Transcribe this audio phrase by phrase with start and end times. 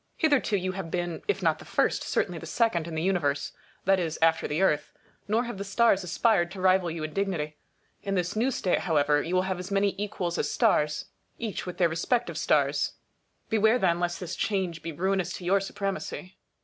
[0.17, 3.51] Hitherto you have been, if not the first, certainly the second in the Universe;
[3.85, 4.91] that is, after the Earth;
[5.27, 7.59] nor have the stars aspired to rival you in dignity.
[8.01, 11.05] In this new state, however, you will have as many equals as stars,
[11.37, 12.93] each with their respective stars.
[13.47, 16.39] Beware then lest this change be ruinous to your supremacy.